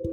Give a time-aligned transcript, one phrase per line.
[0.00, 0.06] お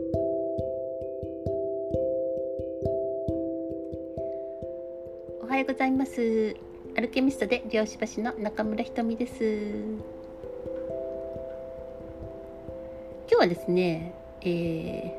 [5.47, 6.55] はようございます。
[6.97, 9.43] アルケミストで漁師橋の中村ひとみです。
[13.29, 15.13] 今日はですね、え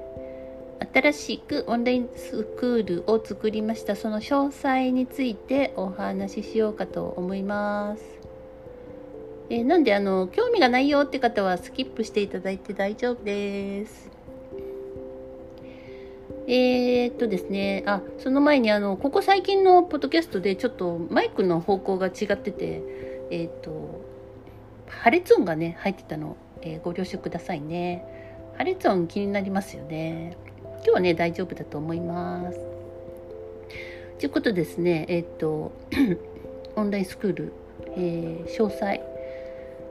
[0.80, 3.94] ー、新しくオンラインスクールを作りました。
[3.94, 8.02] その詳細についてお話ししようかと思います。
[9.48, 14.15] えー、なんであの興味がないよって方はスキップしていただいて大丈夫です。
[16.48, 22.82] えー、っとですね、あ、その前にあの、ここ最近のポッドキャストでちょっとマイクの方向が違ってて、
[23.30, 24.00] えー、っと、
[24.86, 28.04] 破裂音がね、入ってたの、えー、ご了承くださいね。
[28.56, 30.36] 破裂音気になりますよね。
[30.76, 32.60] 今日はね、大丈夫だと思います。
[34.18, 35.72] ということですね、えっと、
[36.76, 37.52] オンラインスクール、
[37.96, 39.00] え詳細、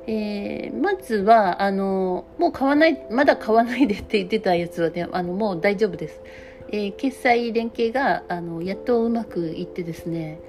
[0.07, 6.21] えー、まずは、あの、もう買わない、まだ買わないでって言ってたやつはね、あの、もう大丈夫です。
[6.69, 10.39] えー、決済連携が、あの、やっとうまくいってですね、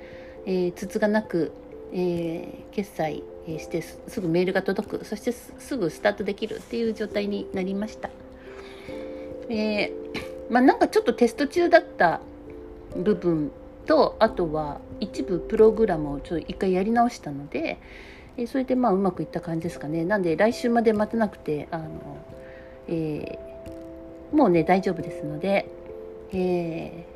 [0.44, 1.52] えー、筒がなく、
[1.92, 8.10] えー、決済してすぐメールが届く、そしてすぐスタートできるっていう状態になりました。
[9.48, 9.92] えー、
[10.50, 12.20] まあなんかちょっとテスト中だった
[12.96, 13.50] 部分
[13.86, 17.78] と、あとは一部プログラムをちょっと一回やり直したので、
[18.38, 20.04] えそれでまあうまくいった感じですかね。
[20.04, 21.88] なんで来週まで待たなくてあの、
[22.88, 25.70] えー、もうね大丈夫ですので、
[26.32, 27.06] え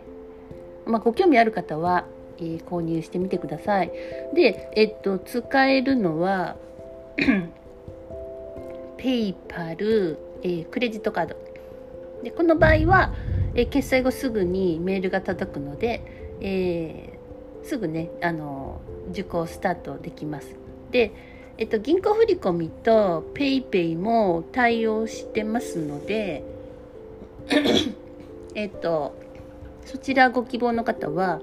[0.87, 2.07] ー、まあ、ご興味ある方は、
[2.39, 3.93] えー、購入してみてください。
[4.35, 6.57] でえっと使えるのは
[8.97, 11.37] ペイパル、えクレジットカード。
[12.23, 13.15] でこの場合は、
[13.55, 16.03] え決済後すぐにメールが届くので、
[16.43, 17.19] え
[17.62, 20.59] すぐねあの受講スタートできます。
[20.91, 21.13] で、
[21.59, 26.43] えっと、銀行振込と PayPay も対応してますので
[28.55, 29.15] えっと
[29.85, 31.41] そちらご希望の方は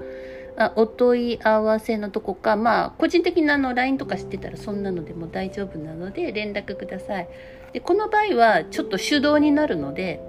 [0.58, 7.28] あお問い合わせのとこかまあ個人的なあの LINE とか知ってたらそんなのでも大丈夫なので連絡ください。
[7.74, 10.19] でこの場合はちょっと手動になるので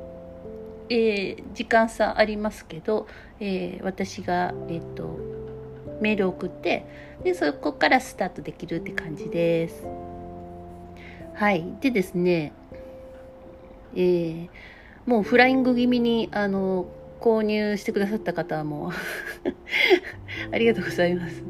[0.91, 3.07] えー、時間差ありますけど、
[3.41, 5.19] えー、私が、えっ、と
[6.01, 6.87] メール送って
[7.23, 9.87] でそこからスタートできるって感じです。
[11.35, 11.65] はい。
[11.81, 12.53] でですね、
[13.95, 14.49] えー、
[15.07, 16.87] もうフライング気味に、あの、
[17.21, 18.91] 購入してくださった方はもう
[20.55, 21.43] ありがとうございます。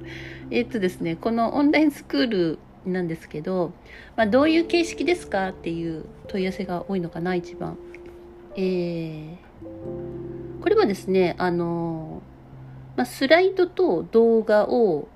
[0.51, 3.73] えー、っとですね、このオンラインスクールなんですけど、
[4.17, 7.77] まあ、どういう形式ですかっていう問い合わせが多いのかな、一番。
[8.57, 9.37] えー、
[10.63, 12.08] これはですね、あの
[12.99, 15.07] まあ、スライドと動画を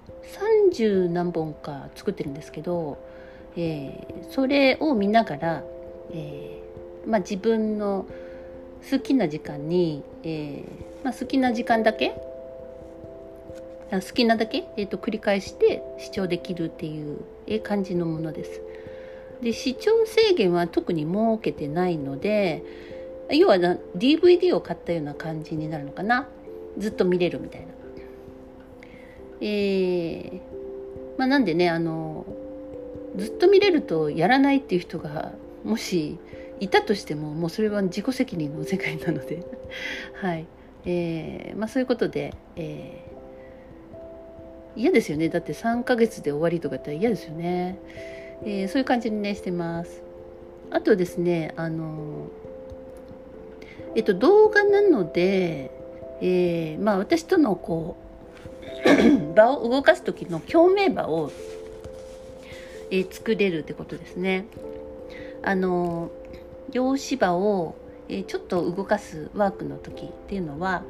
[0.78, 2.96] 30何本か作ってるんですけど、
[3.56, 5.64] えー、それを見ながら、
[6.12, 8.06] えー、まあ、自分の
[8.88, 12.14] 好きな時間に、えー、まあ、好きな時間だけ
[13.90, 18.60] 好きなだけ、えーと、繰り返して視聴できるっていう感じのものです。
[19.42, 22.62] で視聴制限は特に設けてないので
[23.30, 26.28] 要は DVD を買ったような感じになるのかな
[26.78, 27.68] ずっと見れるみたいな。
[29.40, 30.40] えー、
[31.18, 32.24] まあ、なんでねあの
[33.16, 35.32] ずっと見れるとやらないっていう人が
[35.64, 36.18] もし
[36.60, 39.42] いたとしてももうそれは自己責任の世界なので。
[40.14, 40.46] はい。
[40.84, 45.28] えー、まあ、そういうことで、えー、嫌ですよね。
[45.28, 47.78] だって3ヶ月で終わりとか言ったら嫌ですよね、
[48.44, 50.02] えー、そういう感じにねしてます。
[50.70, 52.28] あとですねあの
[53.94, 55.81] えっと動画なので、
[56.22, 57.96] えまあ私とのこ
[58.86, 61.32] う 場を動かす時の共鳴場を、
[62.90, 64.46] えー、作れるってことですね。
[65.42, 66.10] あの
[66.72, 67.74] 用紙場を、
[68.08, 70.84] えー、ちょっと動かすワークの時っていうのは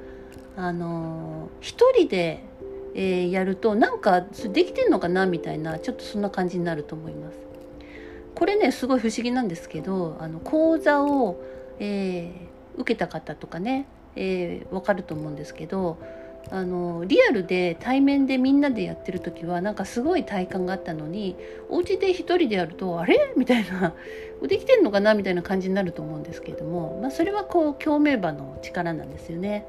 [0.57, 2.45] あの一人で、
[2.95, 7.39] えー、やるとなんかできてんのかなみたいなちょっとそんな感じになると思います。
[8.35, 11.43] これねすごい不思議なんですけどあの講座を、
[11.79, 13.87] えー、受けた方とかね、
[14.17, 15.99] えー、分かると思うんですけど
[16.51, 21.37] あのリアルで対面でみんなでやってる時はなんかすごい体感があったのに
[21.71, 23.33] お家で一人でやるとあれ？
[23.37, 23.95] みたいな
[24.43, 25.15] できてんのかな？
[25.15, 29.67] みたいな感じになると思うんですけれども、まあ、それはこう共鳴場の力なんですよね。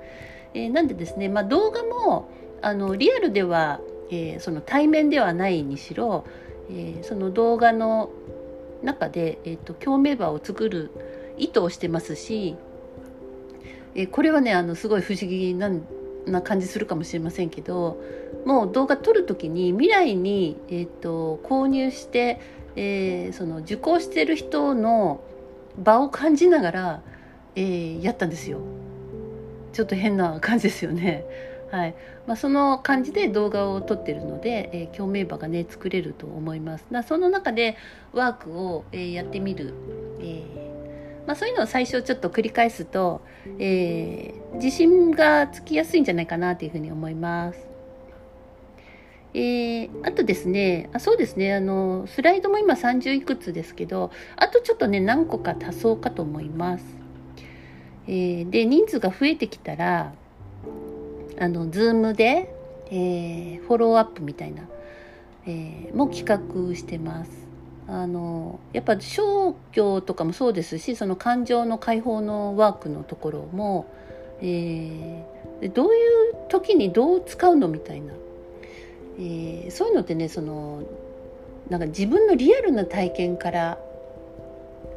[0.55, 2.27] えー、なんでですね、まあ、動画も
[2.61, 3.79] あのリアルでは、
[4.09, 6.25] えー、その対面ではないにしろ、
[6.69, 8.09] えー、その動画の
[8.81, 10.91] 中で、えーと、共鳴場を作る
[11.37, 12.55] 意図をしてますし、
[13.95, 15.69] えこれはねあのすごい不思議な
[16.25, 18.01] な感じするかもしれませんけど
[18.45, 22.39] もう動画撮る時に未来に、えーと、購入して、
[22.75, 25.21] えー、その受講してる人の
[25.77, 27.01] 場を感じながら、
[27.55, 28.59] えー、やったんですよ。
[29.71, 31.25] ちょっと変な感じですよね。
[31.71, 31.95] はい。
[32.27, 36.85] まあ、その感じで動画を撮ってるので、えー、共鳴場がね作れると思います。
[37.07, 37.77] その中で
[38.11, 39.73] ワークを、えー、やってみる、
[41.25, 43.21] まあ、そういうのを最初ちょっと繰り返すと、
[43.59, 47.73] え自信がつきやすいんじゃないかなというふうに思います。
[49.35, 56.85] えー、あとですねあそうですねあのスライドも今30いくつですけどあとちょっとね何個か足そうかと思います、
[58.07, 60.13] えー、で人数が増えてきたら
[61.39, 62.53] あの Zoom で、
[62.91, 64.63] えー、フォローアップみたいな、
[65.47, 67.42] えー、も企画してます。
[67.87, 73.87] あのやっぱ消去とかもそうですしその感情の解放のワークのところも、
[74.41, 78.13] えー、どういう時にどう使うのみたいな
[79.19, 80.83] えー、そういうのってねその
[81.69, 83.77] なんか自分のリアルな体験から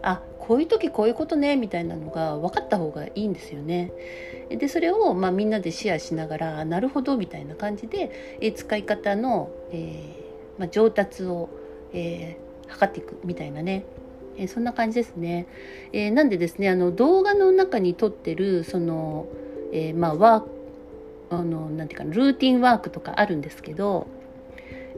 [0.03, 3.93] あこういう時こういうことねみたいなのが分かった方がいいんですよね。
[4.49, 11.49] でそれを、まあ、みんなでシェアしながらなるほどみたいな感じで、えー、使い方の、えー、まあ、上達を、
[11.93, 13.85] えー、測っていくみたいなね、
[14.37, 15.47] えー、そんな感じですね。
[15.93, 19.27] えなんでですねあの動画の中に撮ってるその、
[19.73, 20.57] えまあ、ワー
[21.31, 24.07] あのなんていうかルーティンワークとかあるんですけど、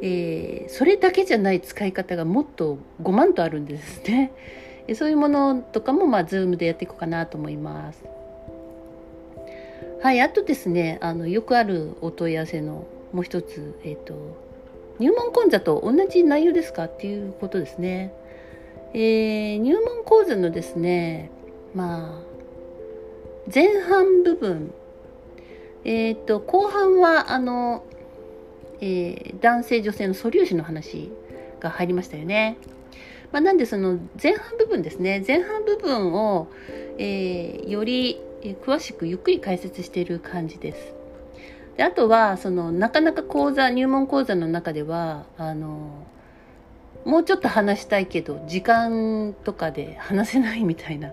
[0.02, 4.32] えー、それだけじゃない使い方がもっと5万とあるんですね。
[4.94, 8.04] そういうものとかも、まあ、ズームでやっていこうかなと思います。
[10.00, 14.14] はい、あとですね、あの、よくあるお問い合わせのもう一つ、えっ、ー、と、
[14.98, 18.12] 入門講座と同じ内容ですかっていうことですね。
[18.94, 21.30] えー、入門講座のですね、
[21.74, 24.72] まあ、前半部分
[25.84, 27.84] えっ、と後半はあの、
[28.80, 31.10] えー、男性女性の素粒子の話
[31.60, 32.58] が入りましたよね。
[33.32, 36.48] まあ、なんでその前半部分ですね前半部分を、
[36.96, 38.18] えー、より
[38.64, 40.97] 詳しくゆっくり解説している感じです。
[41.78, 46.04] であとはそのなかなか講座入門講座の中ではあの
[47.04, 51.12] もうちょっと話したいけど時間とかで話せないみたいな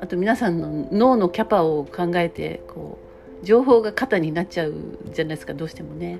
[0.00, 2.98] あと皆さんの脳のキャパを考えてこ
[3.42, 4.74] う情報が肩になっちゃう
[5.14, 6.18] じゃないですかどうしてもね。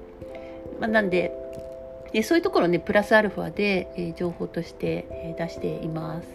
[0.79, 1.37] まあ、なんで
[2.13, 6.29] でそういうところねプラスアルファで、えー、情報として、えー、出しています。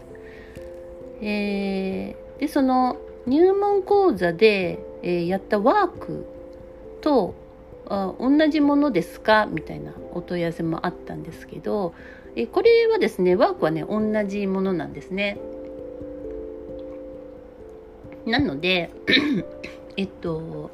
[1.22, 6.37] えー、でその入門講座で、えー、やったワーク
[7.02, 7.36] と
[7.88, 9.48] あ同じものですか？
[9.50, 11.94] みたいなお問い合わせもあったんですけど、
[12.36, 15.40] え、これはですねワークはね同じものなんですね。
[18.26, 18.90] なので
[19.96, 20.70] えっと、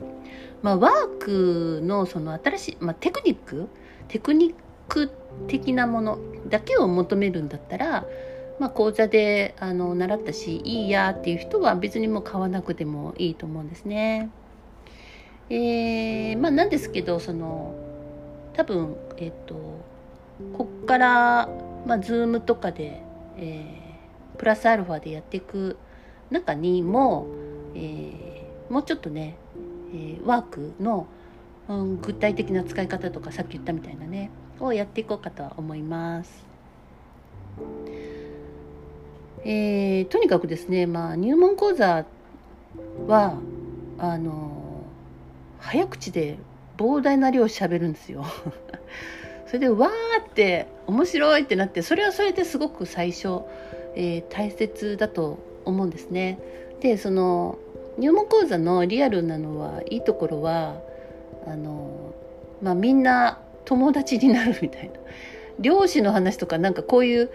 [0.64, 3.68] まあ、ワークのその新しい、まあ、テクニック？
[4.08, 4.54] テクニッ
[4.88, 5.12] ク
[5.48, 6.18] 的なもの
[6.50, 8.06] だけを求めるんだったら、
[8.60, 14.30] まあ、講座であの習ったしいいやっていう人は別にもう買わなくてもいいと思うんですね。
[15.50, 17.76] えー、まあなんですけどその
[18.54, 19.56] 多分えっと
[20.58, 21.50] こっから、
[21.86, 23.02] まあ、Zoom とかで、
[23.38, 25.78] えー、プラスアルファでやっていく
[26.32, 27.28] 中にも、
[27.76, 28.34] えー
[28.70, 29.36] もうちょっとね、
[29.94, 31.06] えー、ワークの、
[31.68, 36.44] うん、具体的な使い方とかさっき言ったみたいなねをやっていこうかと思います。
[39.46, 42.06] えー、とにかくですね、まあ、入門講座
[43.08, 43.38] は
[44.00, 44.63] あの
[45.64, 46.38] 早口で
[46.78, 48.26] 膨大な量喋るんですよ。
[49.48, 49.90] それでわー
[50.22, 53.42] って面白いってなってそれはそれですごく最初、
[53.96, 56.38] えー、大切だと思うんですね。
[56.82, 57.58] でその
[57.98, 60.82] 入門講座のリアルなのはいいところは
[61.46, 62.14] あの、
[62.62, 64.96] まあ、みんな友達になるみたいな
[65.60, 67.30] 漁師の話とかなんかこういう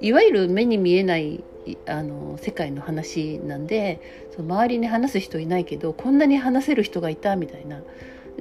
[0.00, 1.44] いわゆる目に見えない
[1.86, 4.00] あの世界の話なんで
[4.34, 7.80] その周りに話す人いないけどこんなに話せる人がいたみたいな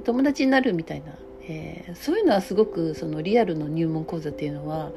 [0.03, 1.13] 友達になるみたいな、
[1.43, 4.91] えー、そういうのはすごくそのリアルの入門講座っていうのは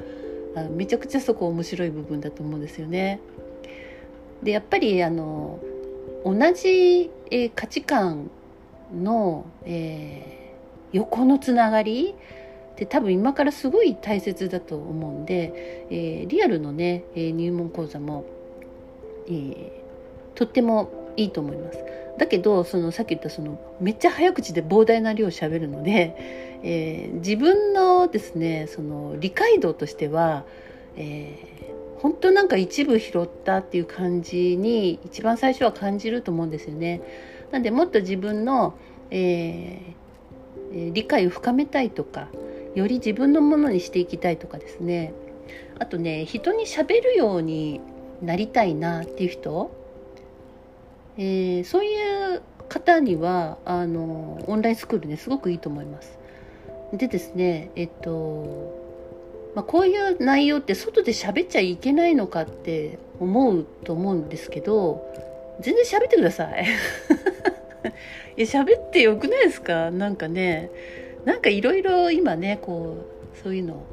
[0.55, 3.19] あめちゃくちゃそこ面白い部分だと思うんですよね。
[4.43, 5.59] でやっぱりあの
[6.23, 8.29] 同じ、えー、価値観
[8.93, 12.15] の、えー、横のつながり
[12.79, 18.23] って多分今からすごい大切だと思うんで、えー、リアルのね、え入門講座も、
[19.29, 19.83] え
[20.33, 21.83] とってもいいと思います。
[22.17, 26.15] だけどそのさっき言ったそのめっちゃ早口で膨大な量しゃべるので、
[26.63, 30.45] え自分のですねその理解度としては、
[30.95, 31.35] え
[31.97, 37.01] 本当なんか一部拾ったっていう感じに一番最初は感じると思うんですよね。
[37.51, 38.75] なんでもっと自分の、
[39.11, 42.29] えー、理解を深めたいとか
[42.75, 45.13] より自分のものにしていきたいとかですね
[45.79, 47.81] あとね人にしゃべるように
[48.21, 49.71] なりたいなっていう人、
[51.17, 56.17] えー、そういう方にはあのオンラインスクールねすごくいいと思います。
[56.93, 58.73] でですねえっと、
[59.55, 65.03] まあ、こういう内容って外で喋っちゃいけないのかって思うと思うんですけど
[65.61, 66.65] 全然喋ってください。
[68.37, 69.91] いや喋ってよくないですか？
[69.91, 70.69] なんかね
[71.25, 73.83] なんかいろいろ今ねこうそういうの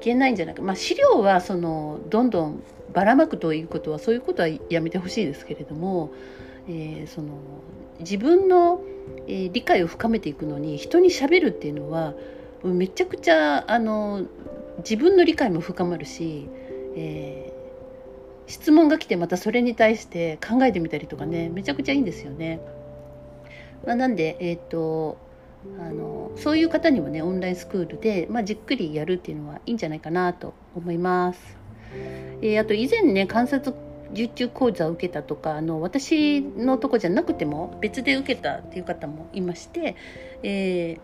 [0.00, 6.12] いけないんじゃないかまあ資料はそのどんどんばらまくということはそういうことはやめてほしいですけれども、
[6.68, 7.38] えー、その
[8.00, 8.82] 自分の、
[9.26, 12.14] えー、理解を深めていくのに人にしゃべるっていうのは
[12.64, 14.26] めちゃくちゃあの
[14.78, 16.48] 自分の理解も深まるし、
[16.96, 22.60] えー、質問が来てまたそれに対して考えてみたりとかねめちゃくちゃいいんですよね。
[23.86, 25.16] まあ、なんで、えーと
[25.78, 31.58] あのそういう方にもねオンラインスクールで、まあ、じっくりやるっていうのはいいんじゃないかなと思います。
[32.42, 33.76] えー、あと以前ね観察
[34.12, 39.96] 受注講座を受けたとかあの私のとこじゃなくても別で受けたっていう方もいまして、
[40.42, 40.98] え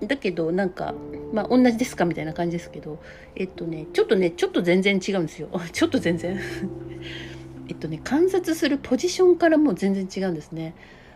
[0.00, 0.94] ー、だけどなんか
[1.32, 3.00] まあ同じですかみたいな感じですけど
[3.34, 5.48] えっとねちょっとねちょっと全然違うんですよ。
[5.72, 6.38] ちょっと全然。
[7.68, 10.74] えっとね観察するポジションからも全然違うんですね。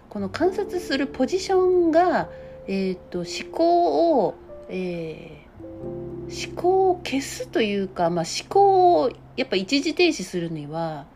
[0.08, 2.30] この観察するポジションが、
[2.66, 4.34] えー、っと思考を、
[4.68, 11.06] えー思考を消すというか、まあ、思考をやっぱ一時停止するには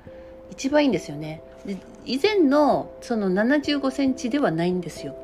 [0.51, 1.43] 一番いいんですよね。
[1.65, 5.17] で以前のその75センチではないんですよ。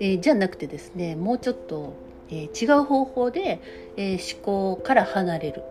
[0.00, 1.94] えー、じゃなくてですねもうちょっと、
[2.30, 3.60] えー、違う方法で、
[3.96, 5.62] えー、思考から離れる。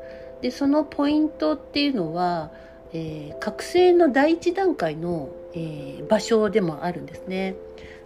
[0.42, 2.52] でそのポイントっていうのは、
[2.94, 7.54] え覚醒の第一段階の、え場所でもあるんですね。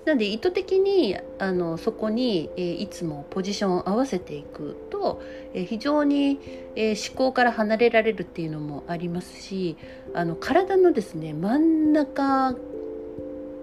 [0.06, 5.22] なんで意図的にあのそこに、え、いつもポジションを合わせていくと、
[5.54, 6.40] え、非常に、
[6.76, 9.78] え、思考から離れられるっていうのもありますし
[10.14, 12.56] あの体のですね真ん中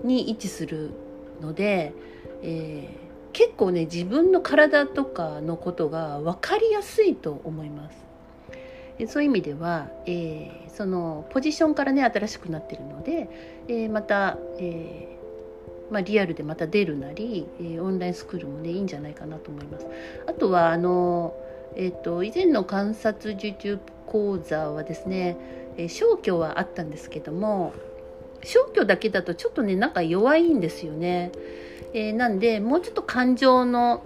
[0.02, 0.90] に位置する
[1.40, 1.92] ので、
[2.42, 8.02] えー、結構ね自分の体とかのことが分かりやすいと思います。
[9.06, 13.28] そういう意味では、えー、そのポジションからね新しくなってるので、
[13.66, 15.18] えー、また、え
[15.92, 19.86] まあ、リアルでまた出るなり、えー、オンラインスクールもねいいんじゃないかなと思います。
[20.26, 21.34] あとはあの、
[21.76, 25.36] えーと、以前の観察受注講座はですね、
[25.76, 27.74] えー、消去はあったんですけども
[28.42, 31.30] 消去だけだとちょっとねなんか弱いんですよね。
[31.94, 34.02] えー、なんでもうちょっと感情の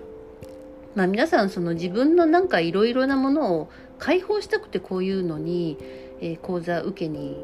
[0.97, 5.77] まあ、皆さんその自分のなんかいろいろなものを解放したくてこういうのに、
[6.23, 7.37] えー、講座受けに、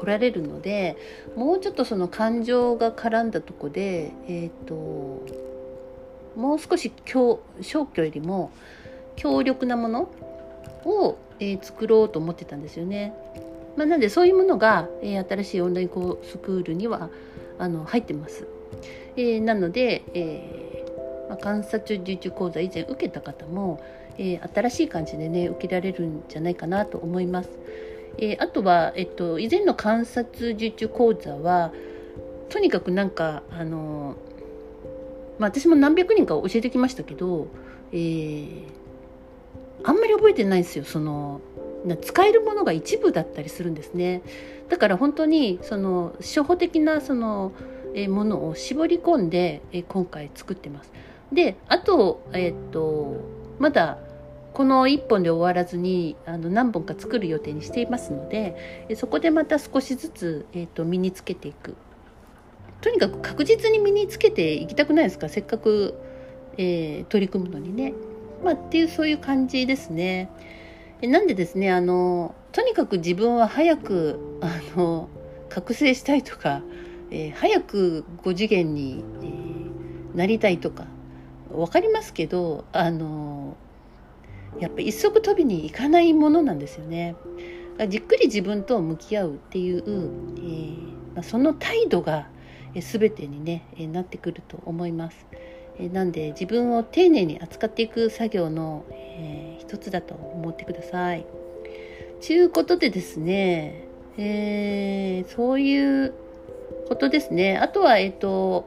[0.00, 0.96] 来られるので
[1.36, 4.74] もうちょっとその感情が絡んだとこで、えーと、
[6.36, 8.50] もう少し消去よりも
[9.16, 10.10] 強力なもの
[10.84, 13.12] を、えー、作ろうと思ってたんですよね。
[13.76, 17.10] まあ、なのでそういうものが、えー、新しいオンラインスクールには
[17.58, 18.46] あの入ってます。
[19.16, 23.82] えー、なので、えーま、観察受注講座以前受けた方も、
[24.18, 27.50] えー、新しい感じでね受けられるんじゃないかなと思います。
[28.18, 31.72] えー、あとは、えっと、以前の観察受注講座は
[32.48, 34.16] とにかくなんかあの、
[35.38, 37.46] まあ、私も何百人か教えてきましたけど、
[37.92, 38.64] えー、
[39.84, 40.84] あんまり覚えてないんですよ。
[40.84, 41.40] その
[42.02, 44.22] 使えるものが一部だったりするんですね。
[44.68, 47.52] だから本当にその初歩的なその、
[47.92, 50.92] えものを絞り込んで、え今回作ってます。
[51.32, 53.16] であとえっ、と
[53.58, 53.98] まだ
[54.52, 61.76] この1本で終わらずにあの何本か作る予定にしていますのでそこでまた少しずつ、えーと、身につけていく。
[62.80, 65.28] とにかく確実に身につけていきたくないですか？
[65.28, 65.94] せっかく、
[66.56, 67.92] えー、取り組むのにね、
[68.42, 70.30] まあ、っていうそういう感じですね。
[71.02, 75.08] なんでですねあのとにかく自分は早くあの
[75.48, 76.62] 覚醒したいとか、
[77.10, 80.86] えー、早く5次元に、えー、なりたいとか
[81.50, 83.56] 分かりますけどあの
[84.58, 87.14] やっぱ一足飛びにいかないものなんですよね。
[87.88, 92.28] じっくり自分と向き合うっていう、えー、まあ、その態度が
[92.74, 95.26] 全てにねなってくると思います。
[95.92, 101.24] なんで自分を丁寧に扱っていく作業の、えー、一つだと思ってください。
[102.20, 103.84] ちゅうことでですね、
[104.18, 106.12] えー、そういう
[106.88, 107.56] ことですね。
[107.56, 108.66] あとは、えっ、ー、と、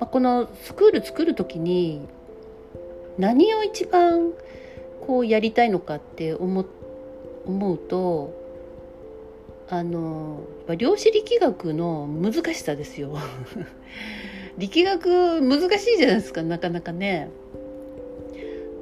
[0.00, 2.06] まあ、このスクール作る時に
[3.20, 4.32] 何を一番
[5.06, 6.64] こうやりたいのかって思
[7.44, 8.34] 思うと
[9.68, 10.42] あの
[10.76, 13.16] 量子力学の難しさですよ。
[14.58, 17.28] 力学難しいじゃないですかなかなかね。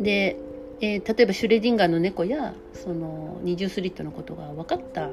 [0.00, 0.36] で、
[0.80, 5.10] えー、例えばシュレディンガーの猫やその二重スリットのことが分かった。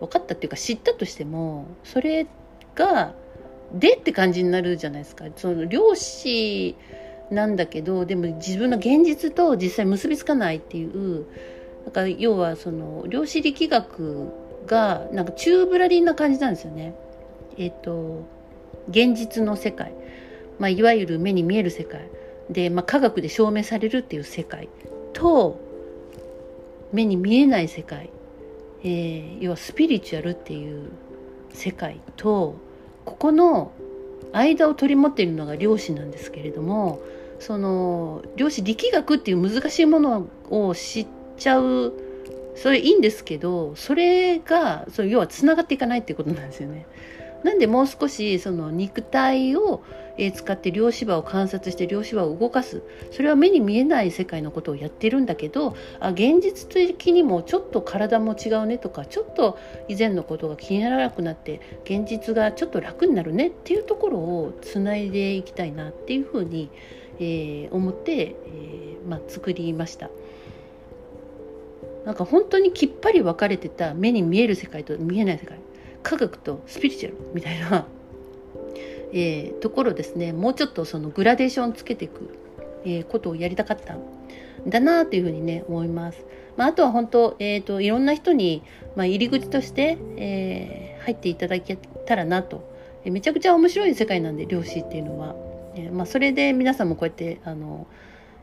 [0.00, 2.26] 分かったっていうか知ったとしてもそれ
[2.74, 3.14] が
[3.72, 5.26] でって感じになるじゃないですか。
[5.36, 6.74] その量子
[7.30, 11.26] なんだけどでも自分の現実と実際結びつかないっていう
[11.86, 14.28] だから要はその量子力学
[14.66, 16.94] がなんか宙ぶらりんな感じなんですよね。
[17.58, 18.26] えっ、と
[18.88, 19.92] 現実の世界、
[20.58, 22.08] まあ、いわゆる目に見える世界。
[22.50, 24.68] で、まあ、科学で証明されるっていう世界。
[25.12, 25.58] と
[26.92, 28.10] 目に見えない世界、
[28.82, 30.90] えー、要はスピリチュアルっていう
[31.52, 32.00] 世界。
[32.16, 32.56] と
[33.04, 33.72] ここの
[34.32, 37.00] 間を取り持っているのが量子なんですけれども
[37.46, 41.92] その量子力学っていう難しいものを知っちゃう
[42.56, 46.86] それいいんですけどそれがそ要はつながっていかないっていうことなんですよね。
[47.42, 49.82] なんでもう少しその肉体を
[50.34, 59.58] 使って量子場を観察して量子場を動かすそれは目に見えない世界のことをやってるんだけどあ現実的にもちょっと体も違うねとかちょっと
[59.88, 66.70] 以前のことが気にならなくなって現実がちょっと楽になるねっていうところをつないでいきたいなっていうふうに、
[67.18, 70.10] えー、思って、えーまあ、作りました。
[72.04, 75.58] なんか本当にきっぱり分かれてた目に見える世界と見えない世界
[76.02, 77.86] 科学とスピリチュアルみたいな、
[79.12, 82.28] えー、ところですねもうちょっとそのグラデーションつけていく、
[82.84, 84.00] えー、ことをやりたかったん
[84.66, 86.24] だなというふうにね思います。
[86.56, 88.62] まあ、あとは本当、えーと、いろんな人に、
[88.94, 92.62] まあ、入り口として、えー、入っていただけたらなと、
[93.04, 95.34] えー、めちゃくちゃ面白い世界なんで漁師っていうのは、
[95.74, 97.86] えまあ、それで皆さんもこうやってあの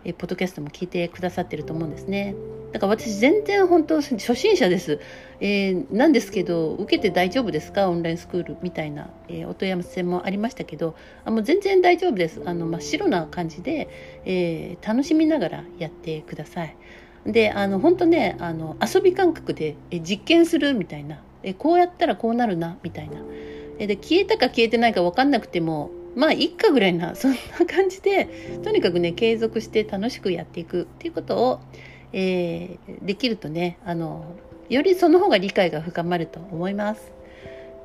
[0.04, 2.36] えポッドキャストも聞いてくださってると思うんですね。
[2.72, 5.00] だから私全然本当初心者です。
[5.42, 7.90] えー、なんですけど、受けて大丈夫ですか？
[7.90, 10.96] オンラインスクールみたいな、えー、お問い合わせもありましたけど、
[11.26, 12.42] あもう全然大丈夫です。
[12.46, 13.90] あの真っ白な感じで、
[14.26, 16.76] えー、楽しみながらやってください。
[17.26, 23.18] で、あの本当ね、あの遊び感覚で、え実験するみたいな、えこうやったらこうなるなみたいな。
[23.78, 28.25] えで消えたか消えてないか分かんなくてもまあいっかぐらいなそんな感じで
[28.64, 31.59] とにかくね継続して楽しくやっていくっていうことを、
[32.14, 34.25] えー、できるとねあの
[34.70, 37.12] よりその方が理解が深まると思います。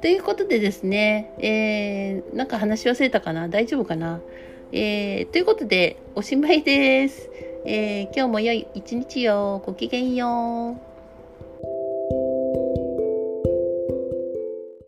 [0.03, 3.49] ということでですね、えー、なんか話し忘れたかな？
[3.49, 4.21] 大丈夫かな、
[4.71, 7.31] えー、ということでおしまいです。
[7.65, 9.63] えー、今日も良い一日よ。
[9.65, 10.96] ごきげんよう。